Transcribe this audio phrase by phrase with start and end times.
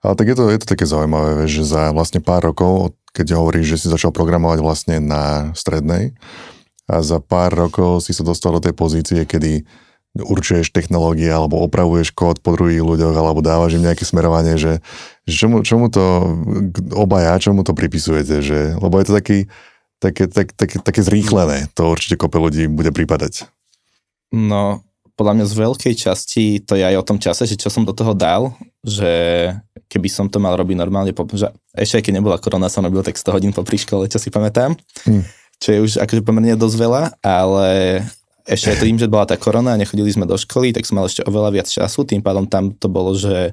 [0.00, 3.76] Ale tak je to, je to také zaujímavé, že za vlastne pár rokov, keď hovoríš,
[3.76, 6.16] že si začal programovať vlastne na strednej
[6.88, 9.68] a za pár rokov si sa dostal do tej pozície, kedy
[10.16, 14.82] určuješ technológie alebo opravuješ kód po druhých ľuďoch alebo dávaš im nejaké smerovanie, že,
[15.22, 16.02] že čomu, čomu to
[16.98, 19.38] obaja, čomu to pripisujete, že, lebo je to taký,
[20.02, 23.46] také, tak, také, také zrýchlené, to určite kope ľudí bude prípadať.
[24.34, 24.82] No,
[25.14, 27.94] podľa mňa z veľkej časti to je aj o tom čase, že čo som do
[27.94, 29.12] toho dal, že
[29.90, 33.18] keby som to mal robiť normálne, že ešte aj keď nebola korona, som robil tak
[33.20, 35.22] 100 hodín po príškole, čo si pamätám, hm.
[35.60, 37.68] čo je už akože pomerne dosť veľa, ale
[38.48, 41.06] ešte aj tým, že bola tá korona a nechodili sme do školy, tak som mal
[41.06, 43.52] ešte oveľa viac času, tým pádom tam to bolo, že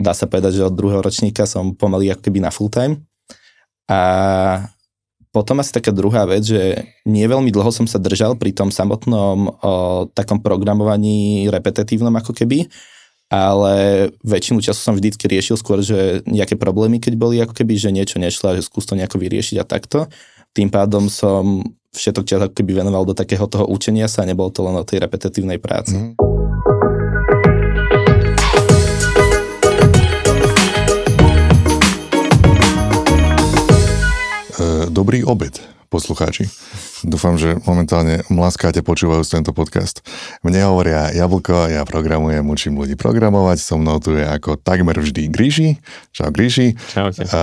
[0.00, 3.04] dá sa povedať, že od druhého ročníka som pomaly ako keby na full time.
[3.86, 4.00] A
[5.34, 9.50] potom asi taká druhá vec, že nie veľmi dlho som sa držal pri tom samotnom
[9.50, 9.72] o,
[10.14, 12.70] takom programovaní repetitívnom ako keby,
[13.34, 13.74] ale
[14.22, 18.22] väčšinu času som vždycky riešil skôr, že nejaké problémy, keď boli ako keby, že niečo
[18.22, 20.06] nešlo, že skús to nejako vyriešiť a takto.
[20.54, 24.54] Tým pádom som všetok čas ako keby venoval do takého toho učenia sa a nebolo
[24.54, 25.98] to len o tej repetitívnej práci.
[25.98, 26.14] Mm.
[34.94, 35.58] Dobrý obed,
[35.90, 36.46] poslucháči.
[37.02, 40.06] Dúfam, že momentálne mlaskáte počúvajú tento podcast.
[40.46, 43.58] Mne hovoria Jablko, ja programujem, učím ľudí programovať.
[43.58, 45.82] So mnou tu je ako takmer vždy Gríši.
[46.14, 46.78] Čau Gríši.
[46.94, 47.26] Čaute.
[47.34, 47.40] A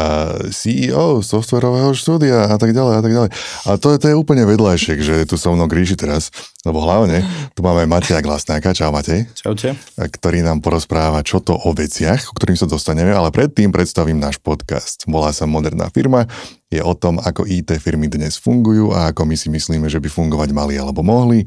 [0.56, 3.30] CEO softwarového štúdia a tak ďalej a tak ďalej.
[3.68, 6.32] A to, to je úplne vedľajšek, že je tu so mnou Gríši teraz,
[6.64, 8.72] lebo hlavne tu máme Mateja Glasnáka.
[8.72, 9.28] Čau Matej.
[9.36, 9.76] Čaute.
[10.00, 14.40] Ktorý nám porozpráva, čo to o veciach, o ktorým sa dostaneme, ale predtým predstavím náš
[14.40, 15.04] podcast.
[15.10, 16.30] Volá sa Moderná firma
[16.72, 20.08] je o tom, ako IT firmy dnes fungujú a ako my si myslíme, že by
[20.08, 21.44] fungovať mali alebo mohli.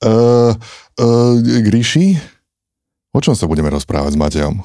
[0.00, 0.56] Uh,
[0.96, 2.16] uh, Gríši,
[3.12, 4.56] o čom sa budeme rozprávať s Matejom?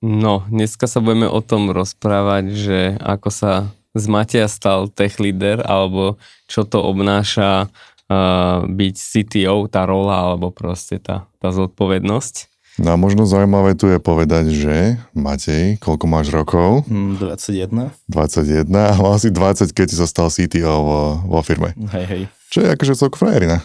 [0.00, 3.52] No, dneska sa budeme o tom rozprávať, že ako sa
[3.92, 6.16] z Mateja stal tech leader, alebo
[6.48, 12.49] čo to obnáša uh, byť CTO, tá rola, alebo proste tá, tá zodpovednosť.
[12.80, 16.88] No a možno zaujímavé tu je povedať, že Matej, koľko máš rokov?
[16.88, 17.92] 21.
[18.08, 21.76] 21 a mal si 20, keď si sa stal CTO vo, vo firme.
[21.92, 22.22] Hej, hej.
[22.48, 23.60] Čo je akože celko frajerina.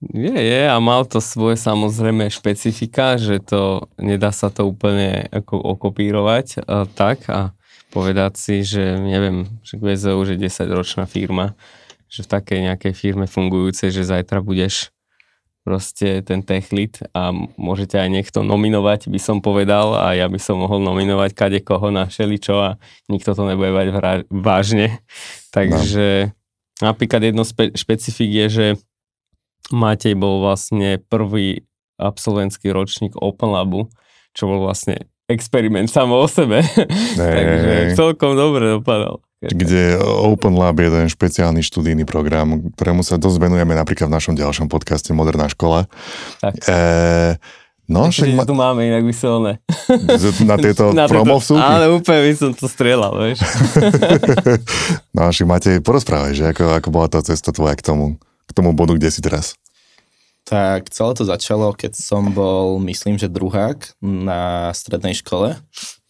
[0.00, 5.60] Je, je a mal to svoje samozrejme špecifika, že to nedá sa to úplne ako
[5.76, 7.52] okopírovať a, tak a
[7.92, 11.52] povedať si, že neviem, že VZO už je 10 ročná firma,
[12.08, 14.88] že v takej nejakej firme fungujúcej, že zajtra budeš
[15.60, 20.40] proste ten tech lead a môžete aj niekto nominovať, by som povedal a ja by
[20.40, 22.70] som mohol nominovať kade koho na šeličo a
[23.12, 25.04] nikto to nebude mať vra- vážne.
[25.52, 26.32] Takže
[26.80, 26.92] no.
[26.92, 28.66] napríklad jedno spe- špecifik je, že
[29.70, 31.68] Matej bol vlastne prvý
[32.00, 33.92] absolventský ročník Open Labu,
[34.32, 36.64] čo bol vlastne experiment samo o sebe.
[37.20, 43.40] Takže celkom dobre dopadal kde Open Lab je ten špeciálny študijný program, ktorému sa dosť
[43.40, 45.88] venujeme napríklad v našom ďalšom podcaste Moderná škola.
[46.44, 46.60] Tak.
[46.68, 46.78] E,
[47.88, 48.44] no, však ma...
[48.44, 49.64] tu máme inak vyselené.
[50.44, 51.64] Na tieto na promo vsúky?
[51.64, 53.40] Ale úplne by som to strieľal, vieš.
[55.16, 58.76] no, však Matej, porozprávaj, že ako, ako bola tá cesta tvoja k tomu, k tomu
[58.76, 59.56] bodu, kde si teraz?
[60.50, 65.54] Tak celé to začalo, keď som bol, myslím, že druhák na strednej škole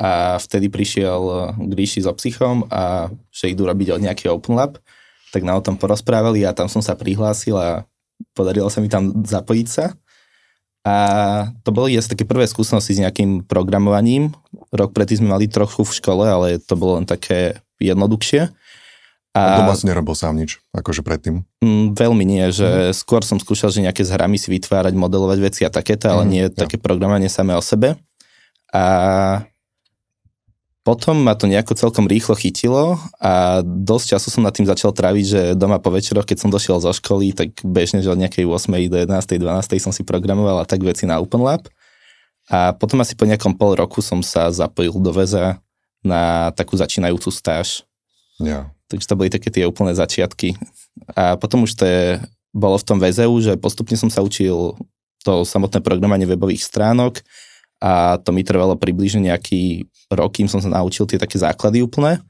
[0.00, 4.80] a vtedy prišiel Gríši so psychom a že idú robiť nejaký Open Lab,
[5.28, 7.84] tak na o tom porozprávali a tam som sa prihlásil a
[8.32, 9.92] podarilo sa mi tam zapojiť sa.
[10.88, 10.96] A
[11.60, 14.32] to boli asi také prvé skúsenosti s nejakým programovaním.
[14.72, 18.48] Rok predtým sme mali trochu v škole, ale to bolo len také jednoduchšie.
[19.30, 21.46] A, doma si nerobil sám nič, akože predtým?
[21.62, 22.94] Mm, veľmi nie, že mm.
[22.98, 26.30] skôr som skúšal, že nejaké s hrami si vytvárať, modelovať veci a takéto, ale mm,
[26.30, 26.66] nie ja.
[26.66, 27.94] také programovanie samé o sebe.
[28.74, 29.46] A
[30.80, 35.24] potom ma to nejako celkom rýchlo chytilo a dosť času som nad tým začal tráviť,
[35.28, 38.90] že doma po večeroch, keď som došiel zo školy, tak bežne, že od nejakej 8.
[38.90, 39.14] do 11.
[39.14, 39.78] 12.
[39.78, 41.69] som si programoval a tak veci na OpenLab.
[42.50, 45.62] A potom asi po nejakom pol roku som sa zapojil do väza
[46.00, 47.87] na takú začínajúcu stáž.
[48.40, 48.72] Ja.
[48.90, 50.58] Takže to boli také tie úplné začiatky.
[51.14, 52.19] A potom už to je,
[52.50, 54.75] bolo v tom VZU, že postupne som sa učil
[55.22, 57.20] to samotné programovanie webových stránok
[57.81, 62.20] a to mi trvalo približne nejaký rok, kým som sa naučil tie také základy úplné.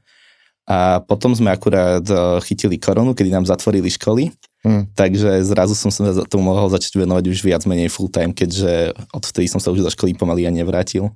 [0.69, 2.15] A potom sme akurát e,
[2.47, 4.29] chytili koronu, kedy nám zatvorili školy,
[4.63, 4.93] hmm.
[4.93, 9.49] takže zrazu som sa tomu mohol začať venovať už viac menej full time, keďže odvtedy
[9.49, 11.11] som sa už do školy pomaly a nevrátil.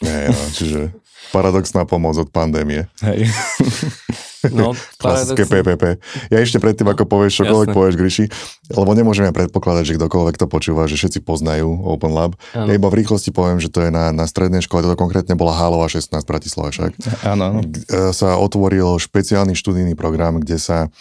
[0.00, 0.80] Nie, ja, čiže
[1.30, 2.88] paradoxná pomoc od pandémie.
[3.04, 3.28] Hej.
[4.52, 6.00] No, Klasické PPP.
[6.28, 7.76] Ja ešte predtým, ako povieš čokoľvek, Jasné.
[7.76, 8.24] povieš Gryši,
[8.76, 12.36] lebo nemôžeme predpokladať, že kdokoľvek to počúva, že všetci poznajú Open Lab.
[12.52, 15.56] Ja iba v rýchlosti poviem, že to je na, na strednej škole, toto konkrétne bola
[15.56, 16.92] Hálova 16 v Bratislave však.
[17.24, 20.92] Áno, e, sa otvoril špeciálny študijný program, kde sa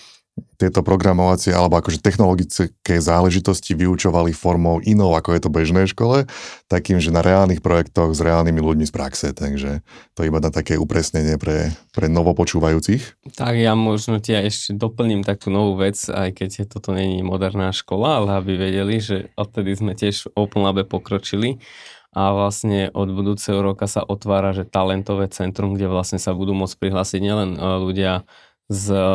[0.56, 6.28] tieto programovacie alebo akože technologické záležitosti vyučovali formou inou, ako je to bežnej škole,
[6.68, 10.76] takým, že na reálnych projektoch s reálnymi ľuďmi z praxe, takže to iba na také
[10.76, 13.32] upresnenie pre, pre novopočúvajúcich.
[13.36, 18.24] Tak ja možno ti ešte doplním takú novú vec, aj keď toto není moderná škola,
[18.24, 21.64] ale aby vedeli, že odtedy sme tiež v Open Labe pokročili
[22.16, 26.80] a vlastne od budúceho roka sa otvára, že talentové centrum, kde vlastne sa budú môcť
[26.80, 28.24] prihlásiť nielen e, ľudia
[28.66, 29.06] z, e,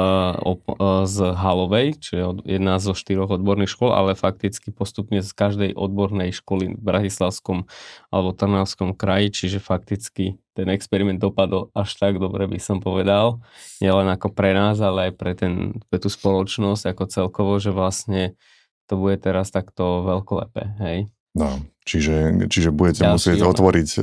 [0.47, 2.25] op- e, z Halovej, čo je
[2.59, 7.67] jedna zo štyroch odborných škôl, ale fakticky postupne z každej odbornej školy v Bratislavskom
[8.15, 13.43] alebo Trnavskom kraji, čiže fakticky ten experiment dopadol až tak dobre, by som povedal
[13.83, 18.39] nielen ako pre nás, ale aj pre, ten, pre tú spoločnosť ako celkovo, že vlastne
[18.87, 20.99] to bude teraz takto veľkolepé, hej.
[21.31, 23.51] No, čiže, čiže budete Ďalší musieť ona.
[23.55, 24.03] otvoriť uh,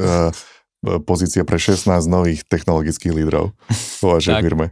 [1.03, 3.51] pozície pre 16 nových technologických lídrov
[3.99, 4.71] vo vašej firme.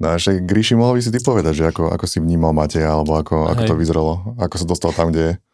[0.00, 2.96] No a však Gríši, mohol by si ty povedať, že ako, ako si vnímal Mateja,
[2.96, 3.68] alebo ako, ako Hej.
[3.68, 5.34] to vyzeralo, ako sa dostal tam, kde je.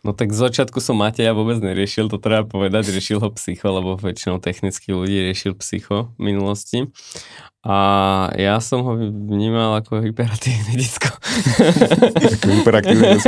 [0.00, 4.00] No tak z začiatku som Mateja vôbec neriešil, to treba povedať, riešil ho psycho, lebo
[4.00, 6.88] väčšinou technických ľudí riešil psycho v minulosti.
[7.60, 7.76] A
[8.40, 11.12] ja som ho vnímal ako hyperaktívne detsko.
[12.40, 13.20] Ako hyperaktívne.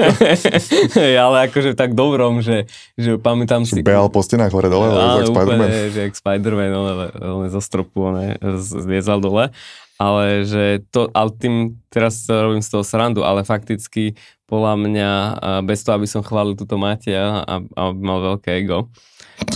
[0.96, 2.64] Hej, ale akože tak dobrom, že,
[2.96, 3.84] že pamätám si...
[3.84, 5.68] Behal po stenách hore dole, Áno, jak Spider-Man.
[5.68, 6.88] úplne, že jak Spider-Man, on,
[7.20, 8.16] on zo stropu on
[8.56, 9.52] zliezal dole.
[10.02, 14.18] Ale že to, ale tým teraz robím z toho srandu, ale fakticky
[14.50, 15.10] podľa mňa,
[15.62, 18.90] bez toho, aby som chválil túto Matia a, a mal veľké ego,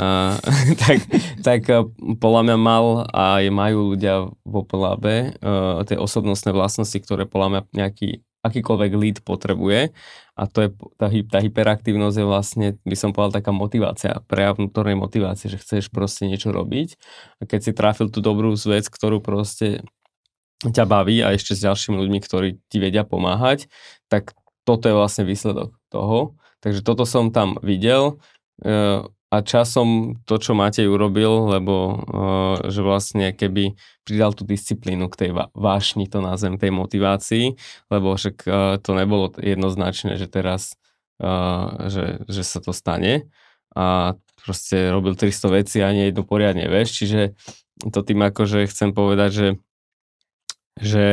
[0.00, 0.38] a,
[0.82, 0.98] tak,
[1.43, 1.84] tak a,
[2.16, 7.48] podľa mňa mal a aj majú ľudia v Opelabe uh, tie osobnostné vlastnosti, ktoré podľa
[7.50, 8.08] mňa nejaký
[8.46, 9.90] akýkoľvek lead potrebuje.
[10.37, 10.70] A to je
[11.00, 16.28] tá, tá hyperaktívnosť je vlastne, by som povedal, taká motivácia, prejav motivácie, že chceš proste
[16.28, 16.94] niečo robiť.
[17.40, 19.82] A keď si trafil tú dobrú vec, ktorú proste
[20.64, 23.69] ťa baví a ešte s ďalšími ľuďmi, ktorí ti vedia pomáhať,
[24.08, 24.32] tak
[24.64, 26.38] toto je vlastne výsledok toho.
[26.64, 28.19] Takže toto som tam videl
[28.64, 31.94] e, a časom to, čo Matej urobil, lebo e,
[32.73, 37.55] že vlastne keby pridal tú disciplínu k tej vášni, to nazvem, tej motivácii,
[37.93, 38.50] lebo však e,
[38.81, 40.79] to nebolo jednoznačné, že teraz
[41.88, 43.32] že, že sa to stane
[43.73, 47.32] a proste robil 300 vecí a ani jednu poriadne, vieš, čiže
[47.93, 49.47] to tým akože chcem povedať, že
[50.76, 51.08] že,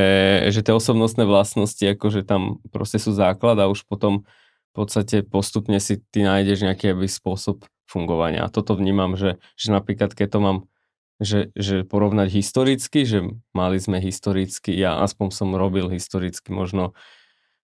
[0.51, 4.27] že tie osobnostné vlastnosti akože tam proste sú základ a už potom
[4.71, 8.43] v podstate postupne si ty nájdeš nejaký aby spôsob fungovania.
[8.43, 10.57] A toto vnímam, že, že napríklad keď to mám
[11.21, 13.23] že, že porovnať historicky, že
[13.55, 16.97] mali sme historicky, ja aspoň som robil historicky možno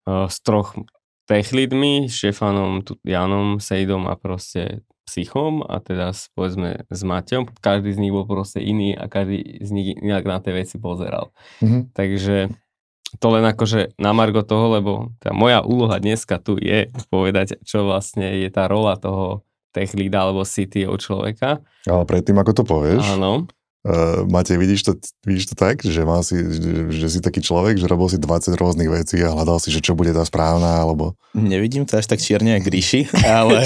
[0.07, 0.77] uh, s troch
[1.25, 7.51] tech lidmi, Štefanom, Janom, Sejdom a proste psychom a teda povedzme s Maťom.
[7.59, 11.35] Každý z nich bol proste iný a každý z nich inak na tie veci pozeral.
[11.59, 11.91] Mhm.
[11.91, 12.55] Takže
[13.19, 17.83] to len akože na margo toho, lebo tá moja úloha dneska tu je povedať, čo
[17.83, 19.43] vlastne je tá rola toho
[19.75, 21.59] tech leada alebo CTO človeka.
[21.91, 23.51] Ale predtým, ako to povieš, Áno.
[23.81, 24.93] Uh, Matej, vidíš to,
[25.25, 28.53] vidíš to tak, že, mal si, že, že si taký človek, že robil si 20
[28.53, 31.17] rôznych vecí a hľadal si, že čo bude tá správna, alebo...
[31.33, 33.65] Nevidím to až tak čierne ako Gríši, ale...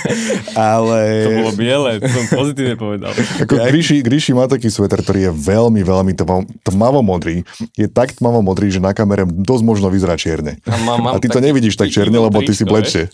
[0.56, 1.00] ale...
[1.28, 3.12] To bolo biele, to som pozitívne povedal.
[3.44, 7.44] Ako Ja- Gríši, Gríši má taký sveter, ktorý je veľmi, veľmi tmavo- tmavo-modrý.
[7.76, 10.64] Je tak tmavo-modrý, že na kamere dosť možno vyzerá čierne.
[10.64, 13.04] A, mám, mám A ty to nevidíš tak čierne, lebo ty si vieš.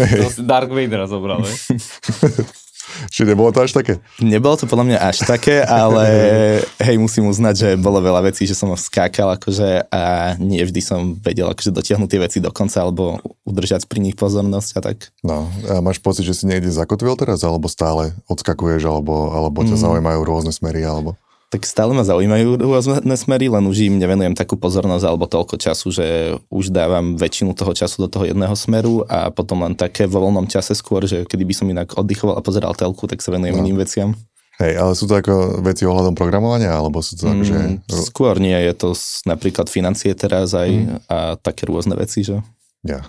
[0.00, 1.44] To si Dark Vadera zobral,
[3.10, 3.98] Čiže nebolo to až také?
[4.22, 6.06] Nebolo to podľa mňa až také, ale
[6.86, 11.18] hej, musím uznať, že bolo veľa vecí, že som skákal akože a nie vždy som
[11.18, 15.10] vedel akože dotiahnuť tie veci do konca alebo udržať pri nich pozornosť a tak.
[15.20, 19.76] No, a máš pocit, že si niekde zakotvil teraz, alebo stále odskakuješ, alebo, alebo ťa
[19.76, 19.82] Mm.
[19.86, 21.16] zaujímajú rôzne smery, alebo...
[21.50, 25.90] Tak stále ma zaujímajú rôzne smery, len už im nevenujem takú pozornosť alebo toľko času,
[25.90, 26.06] že
[26.46, 30.46] už dávam väčšinu toho času do toho jedného smeru a potom len také vo voľnom
[30.46, 33.66] čase skôr, že kedy by som inak oddychoval a pozeral telku, tak sa venujem No.
[33.66, 34.14] iným veciam.
[34.62, 37.26] Hej, ale sú to ako veci ohľadom programovania, alebo sú to.
[37.26, 38.92] Mm, skôr nie, je to
[39.26, 40.86] napríklad financie teraz aj Mm.
[41.08, 42.38] a také rôzne veci, že?
[42.86, 43.02] Ja.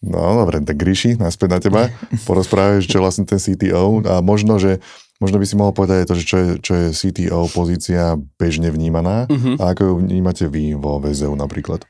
[0.00, 1.82] No, dobre, tak Gríši, naspäť na teba.
[2.28, 4.78] Porozprávaj, čo vlastne ten CTO a možno, že
[5.18, 8.68] možno by si mohol povedať aj to, že čo je, čo je CTO pozícia bežne
[8.70, 9.60] vnímaná Mhm.
[9.60, 11.84] a ako ju vnímate vy vo VZU napríklad.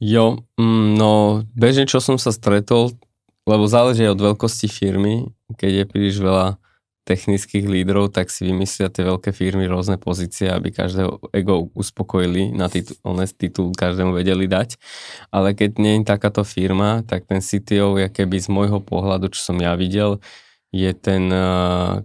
[0.00, 2.96] Jo, mm, no bežne čo som sa stretol,
[3.44, 5.28] lebo záleží od veľkosti firmy,
[5.60, 6.56] keď je príliš veľa
[7.04, 12.70] technických lídrov, tak si vymyslia tie veľké firmy rôzne pozície, aby každého ego uspokojili, na
[12.70, 12.94] titul,
[13.34, 14.78] titul každému vedeli dať.
[15.34, 19.42] Ale keď nie je takáto firma, tak ten CTO, je keby z môjho pohľadu, čo
[19.42, 20.22] som ja videl,
[20.70, 21.26] je ten,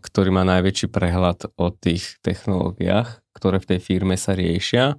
[0.02, 4.98] ktorý má najväčší prehľad o tých technológiách, ktoré v tej firme sa riešia.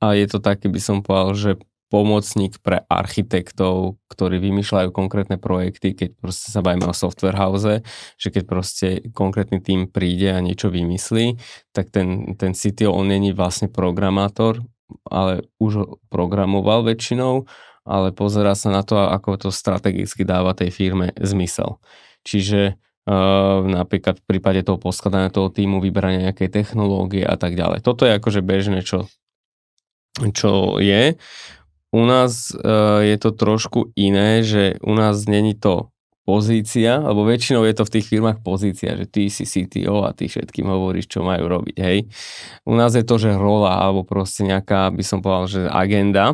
[0.00, 1.50] A je to taký, by som povedal, že
[1.92, 7.86] pomocník pre architektov, ktorí vymýšľajú konkrétne projekty, keď proste sa bavíme o software house,
[8.18, 11.38] že keď proste konkrétny tým príde a niečo vymyslí,
[11.70, 14.58] tak ten, ten CTO, on není vlastne programátor,
[15.06, 17.46] ale už programoval väčšinou,
[17.86, 21.78] ale pozerá sa na to, ako to strategicky dáva tej firme zmysel.
[22.26, 27.84] Čiže Uh, napríklad v prípade toho poskladania toho týmu, vyberania nejakej technológie a tak ďalej.
[27.84, 29.12] Toto je akože bežné, čo,
[30.32, 31.20] čo je.
[31.92, 35.92] U nás uh, je to trošku iné, že u nás není to
[36.24, 40.24] pozícia, alebo väčšinou je to v tých firmách pozícia, že ty si CTO a ty
[40.24, 42.08] všetkým hovoríš, čo majú robiť, hej.
[42.64, 46.32] U nás je to, že rola, alebo proste nejaká, by som povedal, že agenda.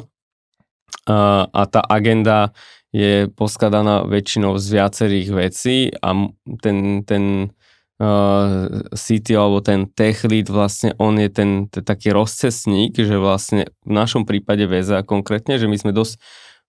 [1.11, 2.55] Uh, a tá agenda
[2.91, 6.27] je poskladaná väčšinou z viacerých vecí a
[6.59, 7.55] ten, ten
[8.03, 13.71] uh, CTO alebo ten tech lead, vlastne on je ten, ten taký rozcesník, že vlastne
[13.87, 16.19] v našom prípade VEZA konkrétne, že my sme dosť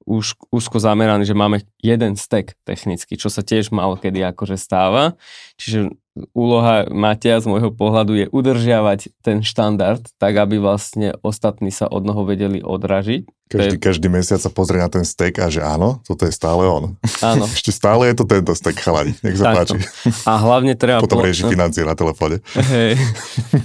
[0.05, 5.13] už úzko zameraní, že máme jeden stack technicky, čo sa tiež malo kedy akože stáva.
[5.61, 5.93] Čiže
[6.33, 12.01] úloha Matia z môjho pohľadu je udržiavať ten štandard, tak aby vlastne ostatní sa od
[12.01, 13.83] noho vedeli odražiť každý, je...
[13.83, 16.95] každý mesiac sa pozrie na ten stek a že áno, toto je stále on.
[17.19, 17.43] Áno.
[17.57, 19.11] Ešte stále je to tento stek, chalani.
[19.19, 19.75] Nech sa páči.
[20.23, 21.03] A hlavne treba...
[21.03, 21.27] Potom po...
[21.27, 22.39] rieši financie na telefóne.
[22.55, 22.95] Hej.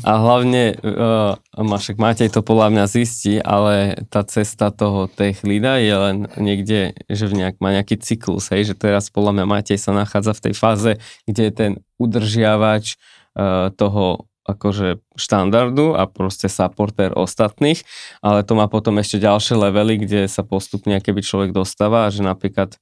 [0.02, 5.78] A hlavne, uh, Mašek Matej to podľa mňa zistí, ale tá cesta toho tech leada
[5.78, 9.78] je len niekde, že v nejak, má nejaký cyklus, hej, že teraz podľa mňa Matej
[9.78, 10.92] sa nachádza v tej fáze,
[11.30, 12.98] kde je ten udržiavač
[13.38, 17.82] uh, toho akože štandardu a proste supporter ostatných,
[18.22, 22.78] ale to má potom ešte ďalšie levely, kde sa postupne keby človek dostáva, že napríklad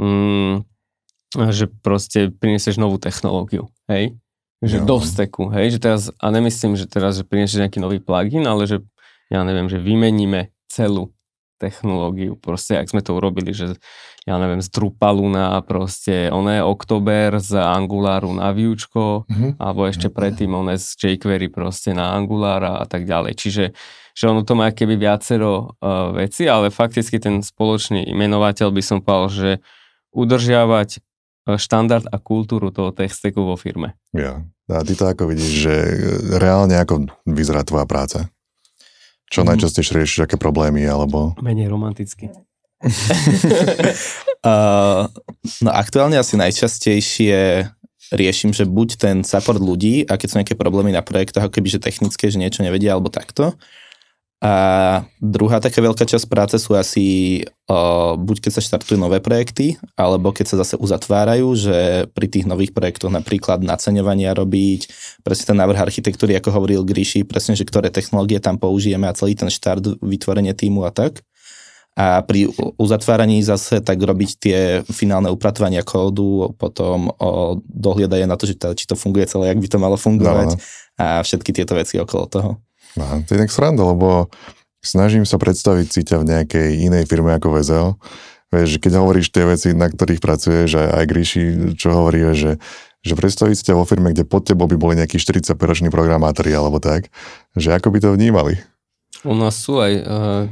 [0.00, 0.64] mm,
[1.34, 4.16] že proste prinesieš novú technológiu, hej?
[4.64, 4.86] Že no.
[4.86, 5.76] do steku, hej?
[5.76, 8.80] Že teraz, a nemyslím, že teraz, že prinesieš nejaký nový plugin, ale že
[9.28, 11.12] ja neviem, že vymeníme celú
[11.64, 12.36] technológiu.
[12.36, 13.80] Proste, ak sme to urobili, že
[14.24, 19.60] ja neviem, z Drupalu na proste oné Oktober, z Angularu na Viučko, mm-hmm.
[19.60, 23.32] alebo ešte predtým oné z jQuery proste na Angulara a tak ďalej.
[23.36, 23.64] Čiže
[24.14, 29.02] že ono to má keby viacero uh, veci, ale fakticky ten spoločný imenovateľ by som
[29.02, 29.50] povedal, že
[30.14, 30.98] udržiavať e,
[31.58, 33.98] štandard a kultúru toho texteku vo firme.
[34.14, 34.46] Ja.
[34.70, 35.74] A ty to ako vidíš, že
[36.40, 38.32] reálne ako vyzerá tvoja práca?
[39.32, 39.46] Čo mm.
[39.54, 41.32] najčastejšie riešiš, aké problémy, alebo...
[41.40, 42.28] Menej romanticky.
[44.44, 45.08] uh,
[45.64, 47.64] no aktuálne asi najčastejšie
[48.12, 51.68] riešim, že buď ten support ľudí a keď sú nejaké problémy na projektoch, ako keby
[51.72, 53.56] že technické, že niečo nevedia alebo takto,
[54.44, 54.52] a
[55.24, 60.36] druhá taká veľká časť práce sú asi o, buď keď sa štartujú nové projekty, alebo
[60.36, 64.92] keď sa zase uzatvárajú, že pri tých nových projektoch napríklad naceňovania robiť,
[65.24, 69.32] presne ten návrh architektúry, ako hovoril Gríši, presne, že ktoré technológie tam použijeme a celý
[69.32, 71.24] ten štart, vytvorenie týmu a tak.
[71.96, 74.58] A pri uzatváraní zase tak robiť tie
[74.92, 79.62] finálne upratovania kódu, potom o dohliadanie na to, že tá, či to funguje celé, jak
[79.62, 81.00] by to malo fungovať no, no.
[81.00, 82.50] a všetky tieto veci okolo toho.
[82.94, 84.30] No, to je tak sranda, lebo
[84.84, 87.88] snažím sa predstaviť si ťa v nejakej inej firme ako VZO.
[88.54, 91.42] Vieš, keď hovoríš tie veci, na ktorých pracuješ, aj, aj Gríši,
[91.74, 92.62] čo hovorí, že,
[93.02, 96.78] že predstaviť si ťa vo firme, kde pod tebou by boli nejakí 45-roční programátori alebo
[96.78, 97.10] tak,
[97.58, 98.62] že ako by to vnímali?
[99.24, 100.44] U nás sú aj uh,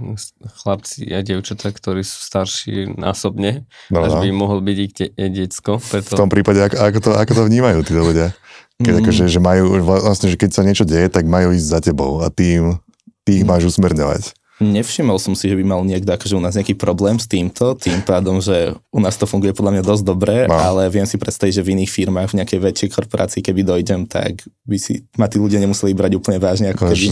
[0.64, 4.20] chlapci a devčatá, ktorí sú starší násobne, no, až no.
[4.24, 5.76] by mohol byť ich de- decko.
[5.76, 6.16] Preto...
[6.16, 8.32] V tom prípade, ako, ako, to, ako to vnímajú tí ľudia?
[8.82, 9.00] Keď mm.
[9.06, 12.28] akože, že majú, vlastne, že keď sa niečo deje, tak majú ísť za tebou a
[12.28, 12.76] tým,
[13.24, 13.48] tým mm.
[13.48, 14.34] máš usmerňovať.
[14.62, 17.98] Nevšimol som si, že by mal niekto akože u nás nejaký problém s týmto, tým
[18.06, 20.54] pádom, že u nás to funguje podľa mňa dosť dobre, no.
[20.54, 24.46] ale viem si predstaviť, že v iných firmách, v nejakej väčšej korporácii, keby dojdem, tak
[24.62, 26.70] by si ma tí ľudia nemuseli brať úplne vážne.
[26.70, 27.06] Ako keby...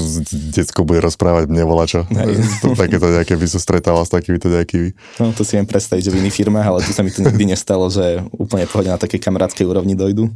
[0.54, 2.06] Decko bude rozprávať mne volačo.
[2.78, 4.94] Takéto nejaké by sa stretával s takýmito nejakými.
[5.18, 7.50] No to si viem predstaviť, že v iných firmách, ale tu sa mi to nikdy
[7.50, 10.30] nestalo, že úplne pohode na takej kamarádskej úrovni dojdu.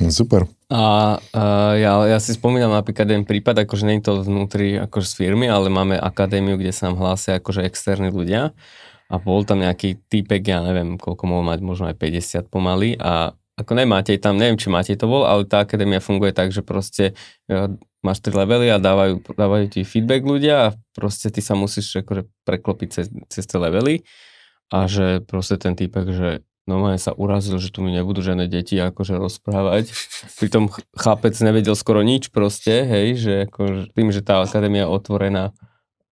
[0.00, 0.48] No, super.
[0.72, 1.42] A, a
[1.76, 5.44] ja, ja si spomínam napríklad jeden prípad, akože nie je to vnútri akože z firmy,
[5.44, 8.56] ale máme akadémiu, kde sa nám hlásia akože externí ľudia.
[9.10, 12.96] A bol tam nejaký týpek, ja neviem, koľko mohol mať, možno aj 50 pomaly.
[12.96, 16.64] A ako nemáte tam, neviem, či máte to bol, ale tá akadémia funguje tak, že
[16.64, 17.12] proste
[17.44, 17.68] ja,
[18.00, 22.24] máš tri levely a dávajú, dávajú ti feedback ľudia a proste ty sa musíš akože
[22.48, 24.00] preklopiť cez, cez tie levely.
[24.70, 26.28] A že proste ten týpek, že
[26.70, 29.90] normálne sa urazil, že tu mi nebudú žiadne deti akože rozprávať.
[30.38, 34.94] Pritom ch- chápec nevedel skoro nič proste, hej, že akože tým, že tá akadémia je
[34.94, 35.44] otvorená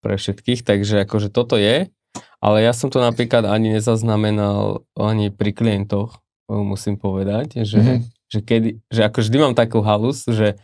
[0.02, 1.94] pre všetkých, takže akože toto je,
[2.42, 6.18] ale ja som to napríklad ani nezaznamenal ani pri klientoch,
[6.50, 8.00] musím povedať, že, mm-hmm.
[8.30, 10.58] že, kedy, že ako vždy mám takú halus, že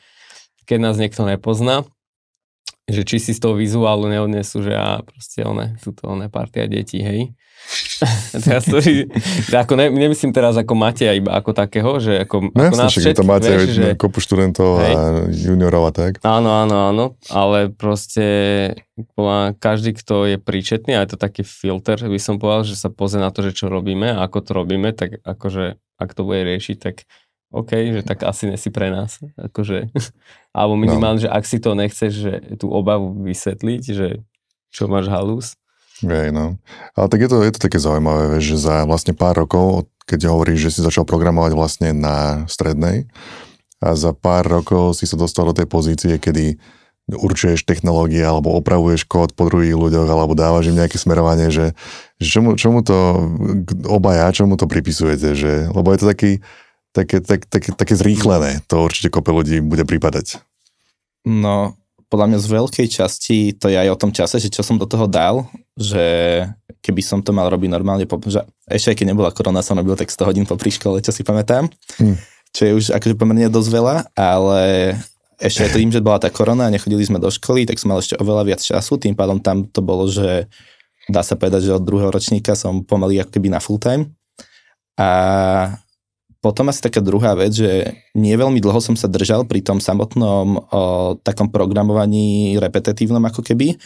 [0.63, 1.83] keď nás niekto nepozná,
[2.87, 6.67] že či si z toho vizuálu neodnesú, že a proste one, sú to one partia
[6.67, 7.31] detí, hej.
[8.45, 8.77] teraz to,
[9.63, 13.17] ako ne, nemyslím teraz ako Mateja iba ako takého, že ako, no, ako nás všetkých,
[13.17, 13.87] to máte vieš, že...
[13.95, 14.93] kopu študentov hej.
[14.93, 15.01] a
[15.31, 16.11] juniorov a tak.
[16.21, 18.25] Áno, áno, áno, ale proste
[19.59, 23.23] každý, kto je príčetný, a je to taký filter, by som povedal, že sa pozrie
[23.23, 26.77] na to, že čo robíme a ako to robíme, tak akože ak to bude riešiť,
[26.77, 27.07] tak
[27.53, 29.21] OK, že tak asi nesi pre nás.
[29.37, 29.93] Akože,
[30.57, 31.23] alebo minimálne, no.
[31.23, 34.07] že ak si to nechceš, že tú obavu vysvetliť, že
[34.73, 35.53] čo máš halus.
[36.03, 36.59] Hej, no.
[36.99, 40.69] Ale tak je to, je to také zaujímavé, že za vlastne pár rokov, keď hovoríš,
[40.69, 43.07] že si začal programovať vlastne na strednej
[43.79, 46.59] a za pár rokov si sa dostal do tej pozície, kedy
[47.11, 51.75] určuješ technológie alebo opravuješ kód po druhých ľuďoch alebo dávaš im nejaké smerovanie, že,
[52.15, 52.95] že čomu, čomu to
[53.91, 56.31] obaja, čomu to pripisujete, že, lebo je to taký,
[56.95, 58.63] také, tak, tak, také zrýchlené.
[58.71, 60.39] To určite kope ľudí bude prípadať.
[61.27, 61.75] No,
[62.13, 64.85] podľa mňa z veľkej časti to je aj o tom čase, že čo som do
[64.85, 66.05] toho dal, že
[66.85, 70.13] keby som to mal robiť normálne, že ešte aj keď nebola korona, som robil tak
[70.13, 72.15] 100 hodín po príškole, čo si pamätám, hm.
[72.53, 74.61] čo je už akože pomerne dosť veľa, ale
[75.41, 77.97] ešte aj tým, že bola tá korona a nechodili sme do školy, tak som mal
[77.97, 80.45] ešte oveľa viac času, tým pádom tam to bolo, že
[81.09, 84.13] dá sa povedať, že od druhého ročníka som pomaly ako keby na full time.
[84.93, 85.09] A
[86.43, 90.59] potom asi taká druhá vec, že nie veľmi dlho som sa držal pri tom samotnom
[90.59, 90.81] o,
[91.23, 93.79] takom programovaní repetitívnom ako keby,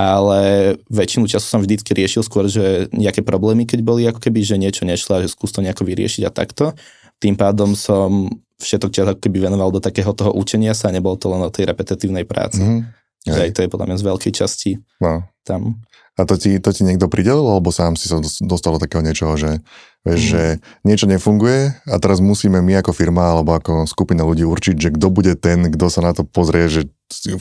[0.00, 4.56] ale väčšinu času som vždycky riešil skôr, že nejaké problémy, keď boli ako keby, že
[4.56, 6.72] niečo nešlo a že skús to nejako vyriešiť a takto.
[7.20, 11.20] Tým pádom som všetok čas ako keby venoval do takého toho učenia sa a nebolo
[11.20, 12.64] to len o tej repetitívnej práci.
[12.64, 12.99] Mm-hmm.
[13.28, 15.28] Že aj to je podľa mňa z veľkej časti no.
[15.44, 15.82] tam.
[16.20, 19.40] A to ti, to ti niekto pridelil, alebo sám si sa dostal do takého niečoho,
[19.40, 19.64] že,
[20.04, 20.28] vieš, mm.
[20.28, 20.42] že
[20.84, 25.06] niečo nefunguje a teraz musíme my ako firma alebo ako skupina ľudí určiť, že kto
[25.08, 26.92] bude ten, kto sa na to pozrie, že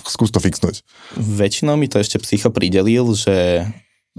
[0.07, 0.79] skús to fixnúť.
[1.19, 3.67] Väčšinou mi to ešte psycho pridelil, že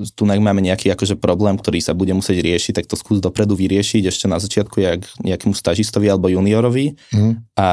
[0.08, 4.08] tu máme nejaký akože problém, ktorý sa bude musieť riešiť, tak to skús dopredu vyriešiť
[4.08, 7.56] ešte na začiatku jak nejakému stažistovi alebo juniorovi mm.
[7.56, 7.68] a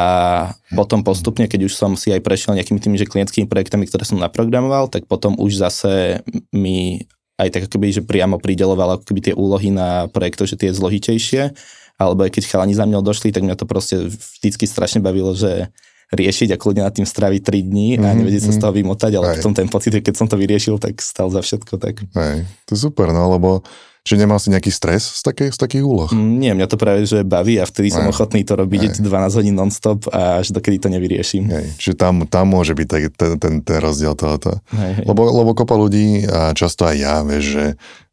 [0.76, 4.20] potom postupne, keď už som si aj prešiel nejakými tými že klientskými projektami, ktoré som
[4.20, 9.34] naprogramoval, tak potom už zase mi aj tak akoby, že priamo prideloval ako keby tie
[9.38, 11.54] úlohy na projekto, že tie zložitejšie,
[12.02, 15.70] alebo aj keď chalani za mňou došli, tak mňa to proste vždycky strašne bavilo, že
[16.12, 18.18] riešiť a kľudne nad tým stráviť 3 dní a mm-hmm.
[18.24, 19.36] nevedieť sa z toho vymotať, ale Aj.
[19.40, 21.76] potom ten pocit, keď som to vyriešil, tak stal za všetko.
[21.76, 21.96] Tak.
[22.16, 22.48] Aj.
[22.68, 23.60] To je super, no lebo
[24.08, 26.08] že nemal si nejaký stres z, také, z takých úloh?
[26.08, 29.04] Mm, nie, mňa to práve, že baví a vtedy som ochotný to robiť aj.
[29.04, 31.52] 12 hodín non-stop a až dokedy to nevyrieším.
[31.52, 31.68] Aj.
[31.76, 34.64] Čiže tam, tam môže byť ten, ten, ten rozdiel tohoto.
[34.72, 35.04] Aj, aj.
[35.04, 37.66] Lebo, lebo kopa ľudí a často aj ja, vieš, že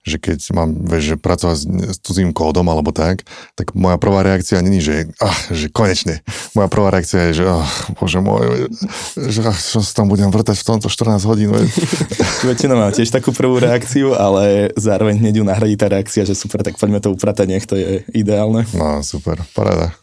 [0.04, 1.64] že keď mám, vieš, že pracovať s,
[2.04, 3.24] cudzím kódom alebo tak,
[3.56, 6.20] tak moja prvá reakcia není, že, ah, že konečne.
[6.52, 7.64] Moja prvá reakcia je, že oh,
[7.96, 8.68] bože môj,
[9.16, 11.56] že ah, čo sa tam budem vrtať v tomto 14 hodín.
[12.48, 16.60] Väčšinou mám tiež takú prvú reakciu, ale zároveň hneď ju nahradí tá reakcia, že super,
[16.60, 18.68] tak poďme to upratať, nech to je ideálne.
[18.76, 19.96] No super, paráda.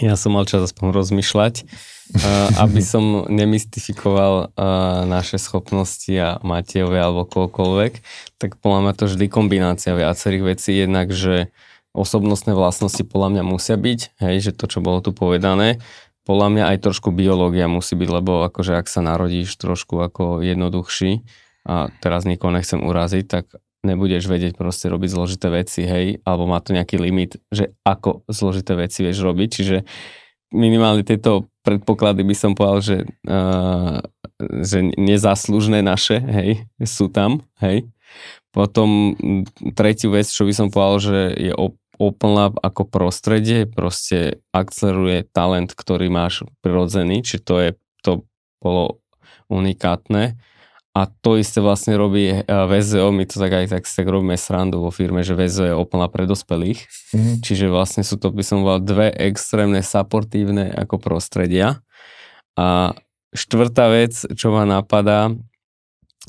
[0.00, 1.68] Ja som mal čas aspoň rozmýšľať
[2.60, 4.52] aby som nemystifikoval
[5.08, 7.92] naše schopnosti a Matejové alebo koľkoľvek,
[8.36, 11.48] tak podľa mňa to vždy kombinácia viacerých vecí, jednak, že
[11.94, 15.78] osobnostné vlastnosti podľa mňa musia byť, hej, že to, čo bolo tu povedané,
[16.26, 21.22] podľa mňa aj trošku biológia musí byť, lebo akože ak sa narodíš trošku ako jednoduchší
[21.68, 23.44] a teraz nikoho nechcem uraziť, tak
[23.84, 28.74] nebudeš vedieť proste robiť zložité veci, hej, alebo má to nejaký limit, že ako zložité
[28.74, 29.76] veci vieš robiť, čiže
[30.50, 34.04] minimálne tieto predpoklady by som povedal, že, uh,
[34.62, 37.88] že nezáslužné naše, hej, sú tam, hej.
[38.54, 39.18] Potom
[39.74, 41.52] tretiu vec, čo by som povedal, že je
[41.98, 47.70] úplná ako prostredie, proste akceleruje talent, ktorý máš prirodzený, či to je,
[48.06, 48.22] to
[48.62, 49.02] bolo
[49.50, 50.38] unikátne
[50.94, 54.78] a to isté vlastne robí eh, VZO, my to tak aj tak, tak robíme srandu
[54.78, 56.86] vo firme, že VZO je úplná pre dospelých.
[57.10, 57.36] Mm-hmm.
[57.42, 61.82] Čiže vlastne sú to, by som povedal, dve extrémne supportívne ako prostredia.
[62.54, 62.94] A
[63.34, 65.34] štvrtá vec, čo ma napadá,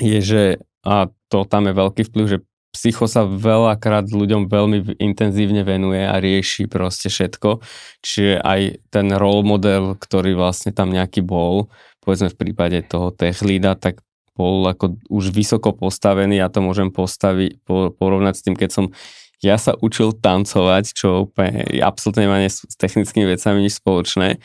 [0.02, 0.44] je, že
[0.82, 2.38] a to tam je veľký vplyv, že
[2.74, 7.64] psycho sa veľakrát ľuďom veľmi intenzívne venuje a rieši proste všetko.
[8.04, 11.72] Čiže aj ten role model, ktorý vlastne tam nejaký bol,
[12.04, 14.04] povedzme v prípade toho tech leada, tak
[14.36, 18.86] bol ako už vysoko postavený, ja to môžem postaviť, po, porovnať s tým, keď som
[19.44, 24.40] ja sa učil tancovať, čo úplne absolútne nemá s technickými vecami nič spoločné,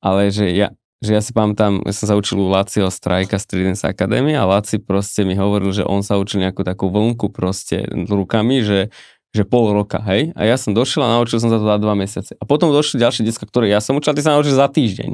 [0.00, 0.70] ale že ja,
[1.04, 4.48] že ja si pamätám, ja som sa učil u Laciho Strajka z Tridence Academy a
[4.48, 8.88] Laci proste mi hovoril, že on sa učil nejakú takú vlnku proste rukami, že
[9.36, 10.32] že pol roka, hej?
[10.32, 12.32] A ja som došiel a naučil som sa to za dva mesiace.
[12.40, 15.10] A potom došli ďalšie detská, ktoré ja som učil, a ty sa naučil za týždeň.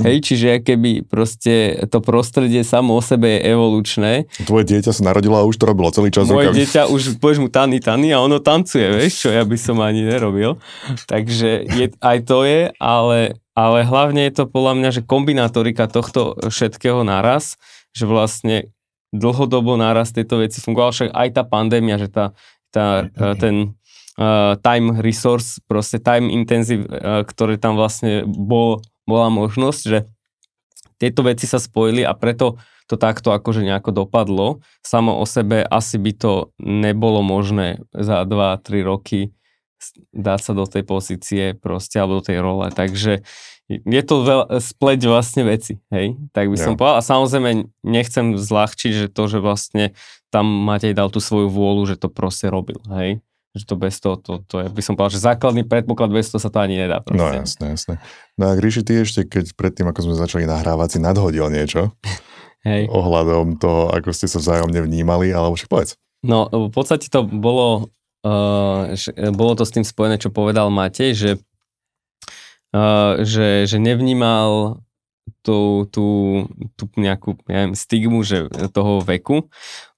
[0.00, 4.24] Hej, čiže keby proste to prostredie samo o sebe je evolučné.
[4.48, 6.64] Tvoje dieťa sa narodilo a už to robilo celý čas Moje rukami.
[6.64, 10.00] dieťa už, povieš mu tany, tany a ono tancuje, vieš, čo ja by som ani
[10.08, 10.56] nerobil.
[11.04, 16.40] Takže je, aj to je, ale, ale hlavne je to podľa mňa, že kombinátorika tohto
[16.48, 17.60] všetkého naraz,
[17.92, 18.72] že vlastne
[19.14, 22.36] dlhodobo náraz tieto veci fungoval, však aj tá pandémia, že tá
[22.70, 23.54] tá, e, ten
[24.18, 29.98] uh, time resource, proste time intensive, uh, ktorý tam vlastne bol, bola možnosť, že
[30.96, 34.62] tieto veci sa spojili a preto to takto akože nejako dopadlo.
[34.80, 39.36] Samo o sebe asi by to nebolo možné za 2-3 roky
[40.14, 42.72] dať sa do tej pozície proste, alebo do tej role.
[42.72, 43.22] Takže
[43.66, 46.78] je to veľa, spleť vlastne veci, hej, tak by som ja.
[46.78, 46.96] povedal.
[46.98, 47.50] A samozrejme
[47.82, 49.90] nechcem zľahčiť, že to, že vlastne
[50.30, 53.18] tam Matej dal tú svoju vôľu, že to proste robil, hej.
[53.56, 56.38] Že to bez toho, to, to je, by som povedal, že základný predpoklad bez toho
[56.38, 57.02] sa to ani nedá.
[57.02, 57.18] Proste.
[57.18, 57.94] No jasné, jasné.
[58.36, 61.90] No a Gríši, ty ešte, keď predtým, ako sme začali nahrávať, si nadhodil niečo
[62.68, 62.86] hej.
[62.86, 65.98] ohľadom toho, ako ste sa vzájomne vnímali, alebo však povedz.
[66.22, 67.90] No, v podstate to bolo,
[68.22, 68.92] uh,
[69.34, 71.30] bolo to s tým spojené, čo povedal Matej, že,
[73.22, 74.82] že, že nevnímal
[75.46, 76.06] tú, tú,
[76.74, 79.46] tú nejakú ja neviem, stigmu že toho veku,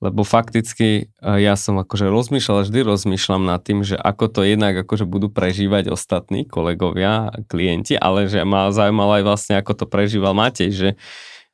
[0.00, 4.76] lebo fakticky eh, ja som akože rozmýšľal, vždy rozmýšľam nad tým, že ako to jednak
[4.84, 10.36] akože budú prežívať ostatní kolegovia, klienti, ale že ma zaujímalo aj vlastne, ako to prežíval
[10.36, 10.88] Matej, že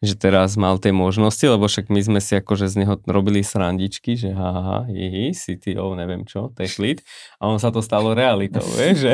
[0.02, 4.18] že teraz mal tie možnosti, lebo však my sme si akože z neho robili srandičky,
[4.18, 7.00] že haha, hihi, CTO, neviem čo, tech lead,
[7.38, 9.12] a on sa to stalo realitou, vieš, že...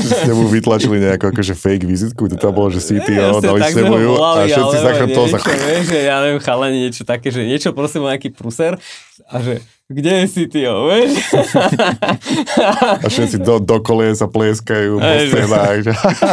[0.00, 3.98] ste mu vytlačili nejakú akože fake vizitku, to tam bolo, že CTO, dali ste mu
[3.98, 5.38] ju a všetci sa to za...
[5.42, 8.80] Vieš, že ja neviem, chalani, niečo také, že niečo prosím nejaký pruser.
[9.30, 11.12] A že kde je CTO, vieš?
[13.04, 15.84] A všetci do, do kolie sa plieskajú po scénách.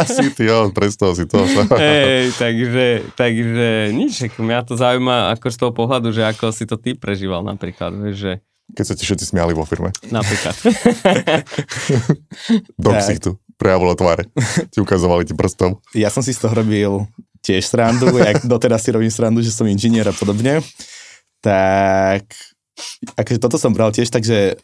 [0.08, 1.44] CTO, predstav si to.
[1.76, 6.80] Hej, takže, takže nič, mňa to zaujíma ako z toho pohľadu, že ako si to
[6.80, 8.32] ty prežíval napríklad, vieš, že
[8.72, 9.92] keď sa ti všetci smiali vo firme.
[10.08, 10.56] Napríklad.
[12.80, 14.32] do ksichtu, prejavilo tváre.
[14.72, 15.76] Ti ukazovali ti prstom.
[15.92, 17.04] Ja som si z toho robil
[17.44, 20.64] tiež srandu, jak doteraz si robím srandu, že som inžinier a podobne.
[21.44, 22.32] Tak
[23.16, 24.56] akože toto som bral tiež tak, že,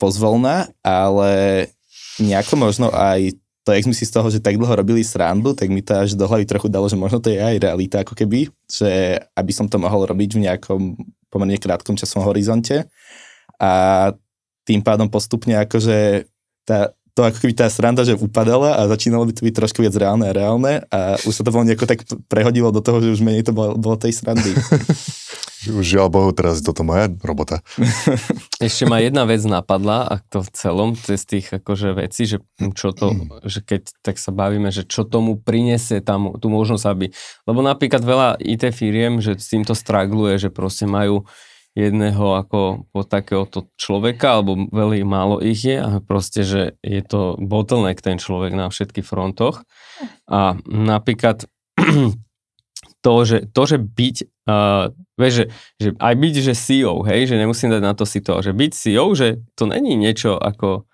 [0.00, 1.66] pozvolná, ale
[2.18, 3.36] nejako možno aj
[3.68, 6.16] to, jak sme si z toho, že tak dlho robili srandu, tak mi to až
[6.16, 9.68] do hlavy trochu dalo, že možno to je aj realita ako keby, že aby som
[9.68, 10.80] to mohol robiť v nejakom
[11.28, 12.88] pomerne krátkom časovom horizonte
[13.60, 13.72] a
[14.64, 16.24] tým pádom postupne akože
[16.64, 19.92] tá, to ako keby tá sranda, že upadala a začínalo by to byť trošku viac
[20.00, 23.44] reálne a reálne a už sa to veľmi tak prehodilo do toho, že už menej
[23.44, 24.56] to bolo, bolo tej srandy.
[25.68, 27.60] Už žiaľ Bohu, teraz je toto moja robota.
[28.68, 32.40] Ešte ma jedna vec napadla, ak to v celom, z tých akože vecí, že
[32.74, 33.12] čo to,
[33.44, 37.06] že keď tak sa bavíme, že čo tomu prinesie tam tú možnosť, aby,
[37.44, 41.28] lebo napríklad veľa IT firiem, že s týmto stragluje, že proste majú
[41.78, 47.38] jedného ako po takéhoto človeka, alebo veľmi málo ich je a proste, že je to
[47.38, 49.62] bottleneck ten človek na všetkých frontoch.
[50.26, 51.46] A napríklad
[53.04, 54.16] to, že, to, že byť,
[54.48, 55.44] uh, vieš, že,
[55.76, 58.72] že aj byť, že CEO, hej, že nemusím dať na to si to, že byť
[58.72, 60.88] CEO, že to není niečo ako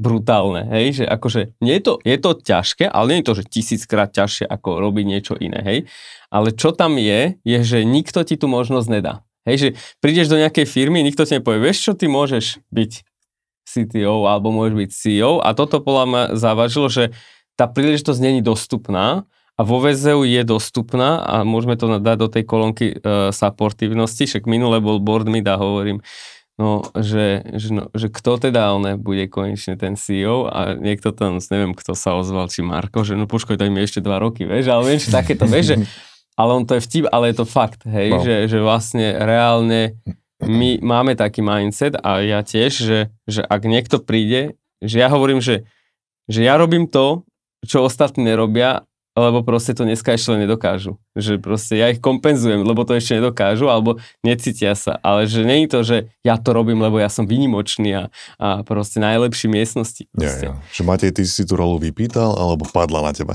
[0.00, 3.44] brutálne, hej, že akože nie je to, je to ťažké, ale nie je to, že
[3.52, 5.78] tisíckrát ťažšie ako robiť niečo iné, hej,
[6.32, 9.20] ale čo tam je, je, že nikto ti tú možnosť nedá.
[9.44, 9.68] Hej, že
[10.04, 12.92] prídeš do nejakej firmy, nikto ti nepovie, vieš čo, ty môžeš byť
[13.64, 17.04] CTO alebo môžeš byť CEO a toto podľa mňa závažilo, že
[17.60, 19.28] tá príležitosť není dostupná
[19.60, 24.48] a vo VZU je dostupná a môžeme to dať do tej kolónky uh, supportívnosti, však
[24.48, 26.00] minule bol board meet a hovorím,
[26.56, 31.36] no, že, že, no, že kto teda on bude konečne ten CEO a niekto tam,
[31.52, 34.72] neviem, kto sa ozval, či Marko, že no počkaj, daj mi ešte dva roky, vieš,
[34.72, 35.76] ale vieš, takéto, vieš, že,
[36.40, 38.24] ale on to je vtip, ale je to fakt, hej, no.
[38.24, 40.00] že, že vlastne reálne
[40.40, 45.44] my máme taký mindset a ja tiež, že, že ak niekto príde, že ja hovorím,
[45.44, 45.68] že,
[46.32, 47.28] že ja robím to,
[47.60, 50.96] čo ostatní nerobia lebo proste to dneska ešte nedokážu.
[51.18, 54.96] Že proste ja ich kompenzujem, lebo to ešte nedokážu, alebo necítia sa.
[55.02, 58.04] Ale že nie je to, že ja to robím, lebo ja som vynimočný a,
[58.38, 60.06] a proste najlepší miestnosti.
[60.14, 60.52] Ja, ja.
[60.70, 63.34] Že Matej, ty si tú rolu vypýtal, alebo padla na teba?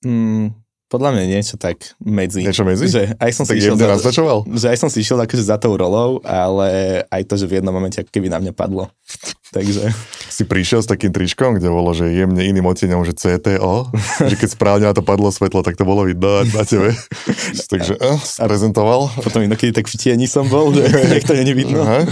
[0.00, 0.56] Mm,
[0.90, 2.42] Podľa mňa niečo tak medzi.
[2.42, 2.90] Niečo medzi?
[2.90, 4.10] Že aj som Tak si išiel za,
[4.58, 7.70] že aj som si išiel akože za tou rolou, ale aj to, že v jednom
[7.70, 8.90] momente ako keby na mňa padlo.
[9.54, 9.94] Takže
[10.30, 13.90] Si prišiel s takým tričkom, kde bolo, že jemne iným odtieňom, že CTO,
[14.24, 16.94] že keď správne na to padlo svetlo, tak to bolo vidno na tebe.
[17.72, 19.10] Takže uh, prezentoval.
[19.18, 21.82] potom inokedy tak v tieni som bol, že nech to není vidno.
[21.82, 22.06] Aha.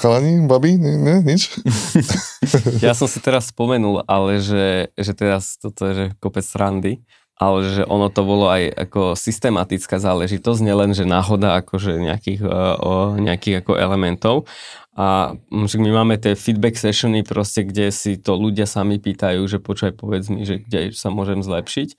[0.00, 1.52] Chalani, babi, ne, ne, nič?
[2.82, 7.04] Ja som si teraz spomenul, ale že, že teraz toto je že kopec srandy,
[7.40, 12.76] ale že ono to bolo aj ako systematická záležitosť, nielen, že náhoda akože nejakých, uh,
[12.76, 14.44] o, nejakých ako elementov.
[14.92, 19.56] A mm, my máme tie feedback sessiony proste, kde si to ľudia sami pýtajú, že
[19.56, 21.96] počúvaj, povedz mi, že kde sa môžem zlepšiť.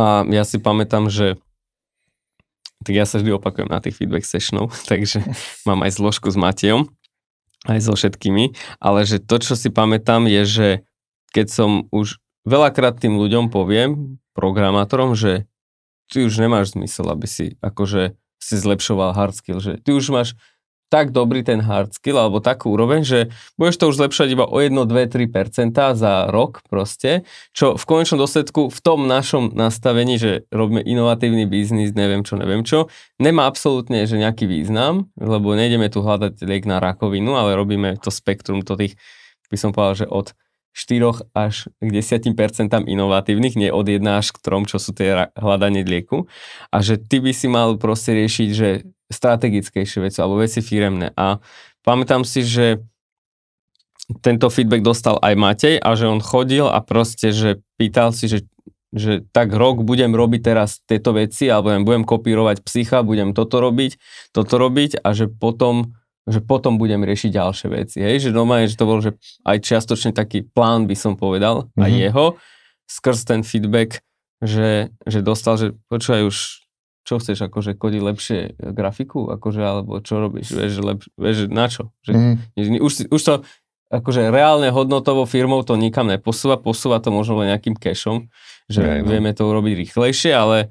[0.00, 1.36] A ja si pamätám, že
[2.82, 5.20] tak ja sa vždy opakujem na tých feedback sessionov, takže
[5.68, 6.88] mám aj zložku s Matejom,
[7.68, 10.68] aj so všetkými, ale že to, čo si pamätám, je, že
[11.36, 15.46] keď som už veľakrát tým ľuďom poviem, programátorom, že
[16.08, 20.28] ty už nemáš zmysel, aby si akože si zlepšoval hard skill, že ty už máš
[20.92, 24.60] tak dobrý ten hard skill, alebo takú úroveň, že budeš to už zlepšať iba o
[24.60, 27.24] 1, 2, 3% za rok proste,
[27.56, 32.60] čo v konečnom dôsledku v tom našom nastavení, že robíme inovatívny biznis, neviem čo, neviem
[32.60, 37.96] čo, nemá absolútne že nejaký význam, lebo nejdeme tu hľadať liek na rakovinu, ale robíme
[37.96, 39.00] to spektrum to tých,
[39.48, 40.36] by som povedal, že od
[40.72, 42.32] 4 až k 10%
[42.88, 46.26] inovatívnych, nie od 1 až k 3, čo sú tie hľadanie lieku.
[46.72, 48.68] A že ty by si mal proste riešiť, že
[49.12, 51.12] strategickejšie veci alebo veci firemné.
[51.14, 51.38] A
[51.84, 52.80] pamätám si, že
[54.24, 58.48] tento feedback dostal aj Matej a že on chodil a proste, že pýtal si, že,
[58.90, 64.00] že tak rok budem robiť teraz tieto veci alebo budem kopírovať psycha, budem toto robiť,
[64.34, 67.98] toto robiť a že potom že potom budem riešiť ďalšie veci.
[67.98, 68.30] Hej?
[68.30, 71.82] Že normálne, že to bol že aj čiastočne taký plán, by som povedal, mm-hmm.
[71.82, 72.26] aj jeho,
[72.86, 74.04] skrz ten feedback,
[74.42, 76.36] že, že dostal, že počúvaj už,
[77.02, 78.38] čo chceš, akože kodiť lepšie
[78.70, 80.82] grafiku, akože, alebo čo robíš, vieš, že,
[81.18, 81.90] vieš, že na čo?
[82.06, 82.78] Že, mm.
[82.78, 83.34] už, už to,
[83.90, 88.30] akože reálne hodnotovou firmou to nikam neposúva, posúva to možno len nejakým cashom,
[88.70, 89.08] že Hej, no.
[89.10, 90.70] vieme to urobiť rýchlejšie, ale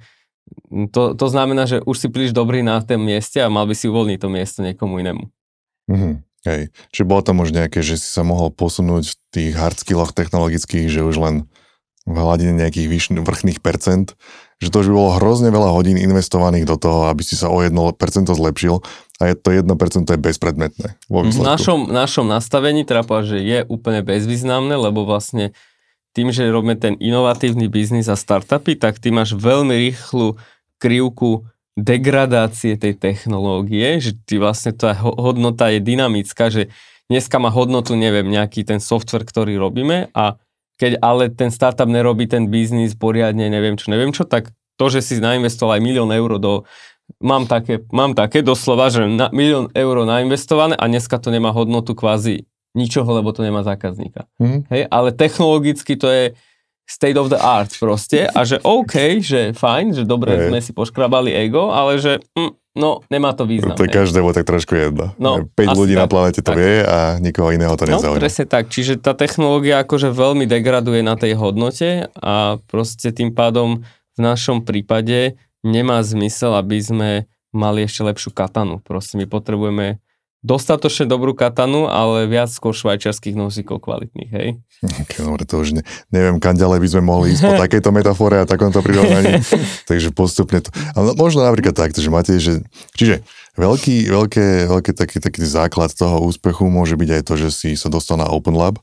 [0.92, 3.92] to, to znamená, že už si príliš dobrý na tom mieste a mal by si
[3.92, 5.24] uvoľniť to miesto niekomu inému.
[5.92, 6.24] Mhm.
[6.42, 6.74] Hej.
[6.90, 10.90] Čiže bolo tam už nejaké, že si sa mohol posunúť v tých hard skilloch technologických,
[10.90, 11.36] že už len
[12.10, 14.18] v hladine nejakých vyš, vrchných percent,
[14.58, 17.62] že to už by bolo hrozne veľa hodín investovaných do toho, aby si sa o
[17.62, 17.78] 1%
[18.26, 18.82] zlepšil
[19.22, 19.70] a je to 1%
[20.10, 20.98] je bezpredmetné.
[21.06, 25.54] Vo V našom, našom nastavení teda povedať, že je úplne bezvýznamné, lebo vlastne
[26.18, 30.42] tým, že robíme ten inovatívny biznis a startupy, tak ty máš veľmi rýchlu
[30.82, 31.46] krivku
[31.80, 36.68] degradácie tej technológie, že ty vlastne tá ho- hodnota je dynamická, že
[37.08, 40.40] dneska má hodnotu, neviem, nejaký ten software, ktorý robíme a
[40.76, 45.06] keď ale ten startup nerobí ten biznis poriadne, neviem čo, neviem čo, tak to, že
[45.06, 46.66] si nainvestoval aj milión eur do
[47.20, 51.92] mám také, mám také doslova, že na, milión eur nainvestované a dneska to nemá hodnotu
[51.92, 54.32] kvázi ničoho, lebo to nemá zákazníka.
[54.40, 54.72] Mhm.
[54.72, 56.24] Hej, ale technologicky to je
[56.92, 60.48] state of the art proste a že OK, že fajn, že dobre Hej.
[60.52, 63.80] sme si poškrabali ego, ale že mm, no, nemá to význam.
[63.80, 65.16] To je každému tak trošku jedno.
[65.16, 66.60] No, 5 asi ľudí na tak, planete to tak.
[66.60, 68.20] vie a nikoho iného to No, nezaujíma.
[68.20, 68.68] presne tak.
[68.68, 74.68] Čiže tá technológia akože veľmi degraduje na tej hodnote a proste tým pádom v našom
[74.68, 77.10] prípade nemá zmysel, aby sme
[77.52, 78.84] mali ešte lepšiu katanu.
[78.84, 80.00] Proste my potrebujeme
[80.42, 84.48] dostatočne dobrú katanu, ale viac skôr švajčiarských nosíkov kvalitných, hej?
[84.82, 88.42] Okay, dobre, to už ne, neviem, kam ďalej by sme mohli ísť po takejto metafore
[88.42, 89.38] a takomto prirovnaní.
[89.90, 90.74] Takže postupne to...
[90.98, 92.66] Ale možno napríklad takto, že máte, že...
[92.98, 93.22] Čiže
[93.54, 97.94] veľký, veľké, veľké taký, taký základ toho úspechu môže byť aj to, že si sa
[97.94, 98.82] dostal na Open Lab.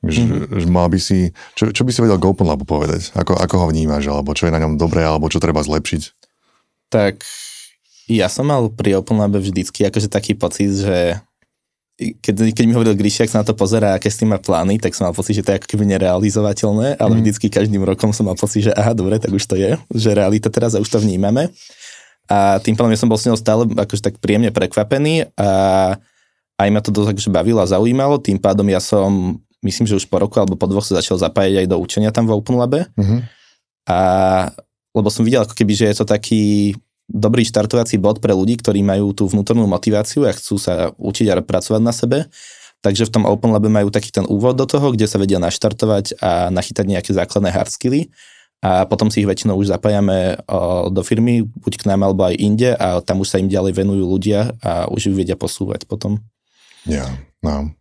[0.00, 0.58] Že, mm-hmm.
[0.58, 1.30] že mal by si...
[1.54, 3.14] Čo, čo by si vedel k Open Labu povedať?
[3.14, 4.08] Ako, ako ho vnímaš?
[4.08, 5.04] Alebo čo je na ňom dobré?
[5.04, 6.02] Alebo čo treba zlepšiť?
[6.88, 7.22] Tak
[8.10, 11.22] ja som mal pri Open Labe vždycky akože taký pocit, že
[12.00, 14.80] keď, keď mi hovoril Gríši, ak sa na to pozerá, aké s tým má plány,
[14.80, 17.20] tak som mal pocit, že to je ako keby nerealizovateľné, ale Mhm.
[17.20, 20.48] vždycky každým rokom som mal pocit, že aha, dobre, tak už to je, že realita
[20.48, 21.52] teraz a už to vnímame.
[22.30, 25.50] A tým pádom ja som bol s ňou stále akože tak príjemne prekvapený a
[26.56, 30.08] aj ma to dosť akože bavilo a zaujímalo, tým pádom ja som, myslím, že už
[30.08, 32.88] po roku alebo po dvoch sa začal zapájať aj do učenia tam v Open Labe.
[32.96, 33.28] Mhm.
[33.92, 33.98] A
[34.96, 36.74] lebo som videl ako keby, že je to taký
[37.10, 41.42] dobrý štartovací bod pre ľudí, ktorí majú tú vnútornú motiváciu a chcú sa učiť a
[41.42, 42.18] pracovať na sebe.
[42.80, 46.16] Takže v tom Open Labe majú taký ten úvod do toho, kde sa vedia naštartovať
[46.22, 48.08] a nachytať nejaké základné hard skilly
[48.60, 50.36] a potom si ich väčšinou už zapájame
[50.92, 54.04] do firmy, buď k nám alebo aj inde a tam už sa im ďalej venujú
[54.04, 56.20] ľudia a už ju vedia posúvať potom.
[56.84, 57.08] Ja,
[57.40, 57.72] no.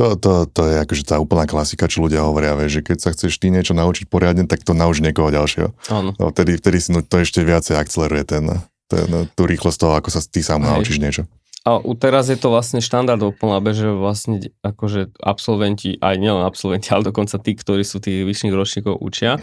[0.00, 3.10] To, to, to je akože tá úplná klasika, čo ľudia hovoria, vieš, že keď sa
[3.12, 5.70] chceš ty niečo naučiť poriadne, tak to nauč niekoho ďalšieho.
[5.92, 6.10] Áno.
[6.16, 8.44] No, vtedy, vtedy si no, to ešte viacej akceleruje ten,
[8.90, 10.68] ten, tú rýchlosť toho, ako sa ty sám Hej.
[10.74, 11.22] naučíš niečo.
[11.60, 16.40] A u teraz je to vlastne štandard úplná bež, že vlastne akože absolventi, aj nielen
[16.40, 19.36] absolventi, ale dokonca tí, ktorí sú tých vyšších ročníkov učia.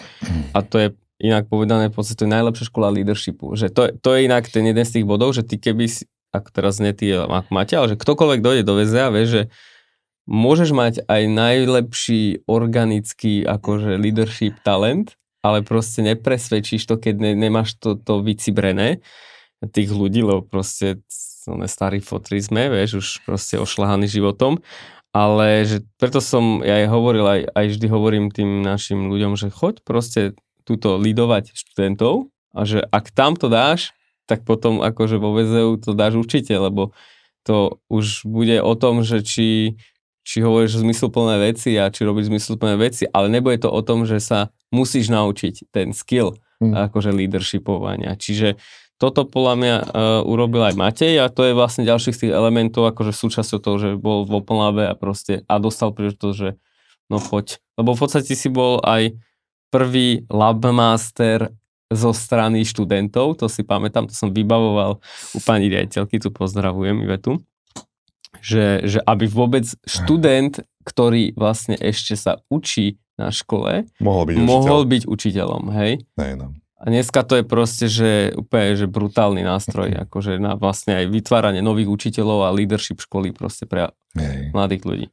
[0.58, 0.88] A to je
[1.22, 3.54] inak povedané, v podstate to je najlepšia škola leadershipu.
[3.54, 6.50] Že to, to je inak ten jeden z tých bodov, že ty keby si, ako
[6.50, 9.42] teraz nie ty, ako máte, ale že ktokoľvek dojde do VZA, vie, že
[10.28, 17.80] môžeš mať aj najlepší organický akože leadership talent, ale proste nepresvedčíš to, keď ne, nemáš
[17.80, 19.00] to, to vycibrené
[19.64, 21.02] tých ľudí, lebo proste
[21.66, 24.60] starí fotri sme, vieš, už proste ošľahaný životom,
[25.16, 29.50] ale že preto som ja aj hovoril, aj, aj vždy hovorím tým našim ľuďom, že
[29.50, 30.36] choď proste
[30.68, 33.96] túto lidovať študentov a že ak tam to dáš,
[34.28, 36.92] tak potom akože vo VZU to dáš určite, lebo
[37.48, 39.80] to už bude o tom, že či,
[40.28, 44.20] či hovoríš zmysluplné veci a či robíš zmysluplné veci, ale nebude to o tom, že
[44.20, 46.90] sa musíš naučiť ten skill Mm.
[46.90, 48.18] akože leadershipovania.
[48.18, 48.58] Čiže
[48.98, 49.86] toto podľa mňa uh,
[50.26, 53.90] urobil aj Matej a to je vlastne ďalší z tých elementov, akože súčasťou toho, že
[53.94, 56.58] bol v Open Labe a proste a dostal príležitosť, že
[57.14, 57.62] no poď.
[57.78, 59.14] Lebo v podstate si bol aj
[59.70, 61.54] prvý labmaster
[61.94, 64.98] zo strany študentov, to si pamätám, to som vybavoval
[65.38, 67.38] u pani riaditeľky, tu pozdravujem Ivetu,
[68.48, 74.80] že, že aby vôbec študent, ktorý vlastne ešte sa učí na škole, Mohol byť mohol
[74.88, 74.92] učiteľ.
[74.94, 75.92] byť učiteľom, hej?
[76.16, 76.48] Ne, no.
[76.78, 81.60] A dneska to je proste, že úplne, že brutálny nástroj, akože na vlastne aj vytváranie
[81.60, 84.54] nových učiteľov a leadership školy proste pre Hej.
[84.56, 85.08] mladých ľudí.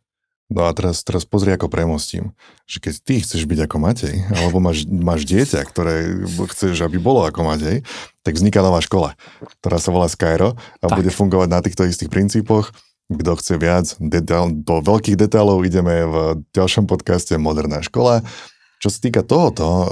[0.52, 2.36] No a teraz, teraz pozri, ako premostím,
[2.68, 6.20] že keď ty chceš byť ako Matej, alebo máš, máš dieťa, ktoré
[6.52, 7.80] chceš, aby bolo ako Matej,
[8.20, 9.16] tak vzniká nová škola,
[9.64, 11.00] ktorá sa volá Skyro a Tak.
[11.00, 12.76] bude fungovať na týchto istých princípoch.
[13.14, 16.16] Kto chce viac detail, do veľkých detailov, ideme v
[16.52, 18.22] ďalšom podcaste Moderná škola.
[18.82, 19.86] Čo sa týka tohoto, uh,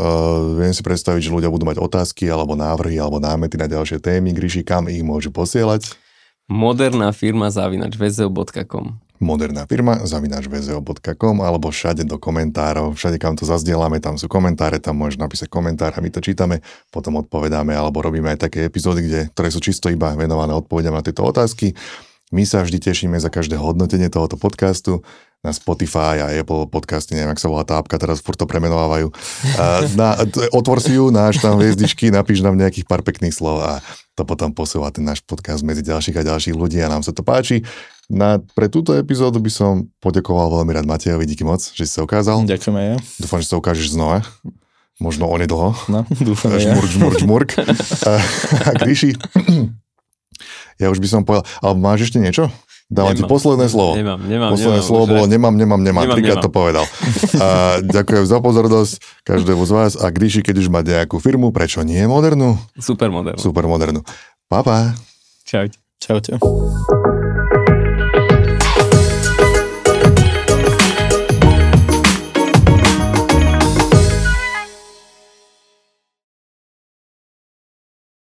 [0.60, 4.36] viem si predstaviť, že ľudia budú mať otázky, alebo návrhy, alebo námety na ďalšie témy.
[4.36, 5.96] Gríši, kam ich môžu posielať?
[6.50, 13.46] Moderná firma zavinač vzeo.com moderná firma, zavináč vzeo.com alebo všade do komentárov, všade kam to
[13.46, 16.58] zazdielame, tam sú komentáre, tam môžeš napísať komentár a my to čítame,
[16.90, 21.06] potom odpovedáme alebo robíme aj také epizódy, kde, ktoré sú čisto iba venované odpovediam na
[21.06, 21.72] tieto otázky.
[22.32, 25.04] My sa vždy tešíme za každé hodnotenie tohoto podcastu
[25.44, 29.12] na Spotify a Apple podcasty, neviem, ak sa volá tá apka, teraz furt to premenovávajú.
[30.00, 30.16] Na,
[30.54, 33.84] otvor si ju, náš tam hviezdičky, napíš nám nejakých pár pekných slov a
[34.16, 37.20] to potom posúva ten náš podcast medzi ďalších a ďalších ľudí a nám sa to
[37.20, 37.68] páči.
[38.08, 42.06] Na, pre túto epizódu by som poďakoval veľmi rád Matejovi, díky moc, že si sa
[42.06, 42.48] ukázal.
[42.48, 42.96] Ďakujeme ja.
[43.20, 44.24] Dúfam, že sa ukážeš znova.
[45.02, 45.74] Možno onedlho.
[45.90, 46.70] No, dúfam ja.
[46.70, 47.50] Žmurk, žmurk, žmurk.
[48.08, 48.22] A,
[48.62, 49.18] a Gríši,
[50.76, 52.48] ja už by som povedal, ale máš ešte niečo?
[52.86, 53.32] Dávam ti Nemám.
[53.32, 53.96] posledné slovo.
[53.96, 54.84] Nemám, nemám, Posledné nemám.
[54.84, 56.04] slovo bolo nemám, nemám, nemám.
[56.04, 56.84] Nemám, Trikrát to povedal.
[57.40, 57.48] A
[57.80, 58.92] ďakujem za pozornosť
[59.24, 59.92] každému z vás.
[59.96, 62.60] A Gríši, keď už má nejakú firmu, prečo nie modernú?
[62.76, 63.40] Super model.
[63.40, 64.04] Super modernú.
[64.44, 64.92] Pa, pa.
[65.48, 65.80] Čaute.
[65.96, 66.36] Čaute.